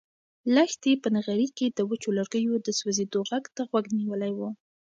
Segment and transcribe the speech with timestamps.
[0.55, 4.39] لښتې په نغري کې د وچو لرګیو د سوزېدو غږ ته غوږ نیولی و.